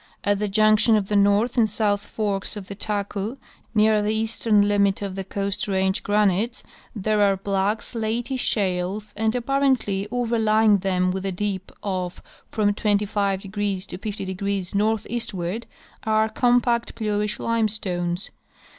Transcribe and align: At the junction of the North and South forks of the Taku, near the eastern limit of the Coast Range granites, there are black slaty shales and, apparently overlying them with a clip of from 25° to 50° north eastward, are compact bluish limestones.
At 0.23 0.39
the 0.39 0.47
junction 0.47 0.95
of 0.95 1.09
the 1.09 1.15
North 1.15 1.57
and 1.57 1.69
South 1.69 2.01
forks 2.01 2.57
of 2.57 2.65
the 2.67 2.73
Taku, 2.73 3.37
near 3.75 4.01
the 4.01 4.09
eastern 4.09 4.67
limit 4.67 5.03
of 5.03 5.13
the 5.13 5.23
Coast 5.23 5.67
Range 5.67 6.01
granites, 6.01 6.63
there 6.95 7.21
are 7.21 7.37
black 7.37 7.83
slaty 7.83 8.35
shales 8.35 9.13
and, 9.15 9.35
apparently 9.35 10.07
overlying 10.09 10.79
them 10.79 11.11
with 11.11 11.23
a 11.23 11.31
clip 11.31 11.71
of 11.83 12.19
from 12.49 12.73
25° 12.73 13.85
to 13.85 13.97
50° 13.99 14.73
north 14.73 15.05
eastward, 15.07 15.67
are 16.03 16.29
compact 16.29 16.95
bluish 16.95 17.37
limestones. 17.39 18.31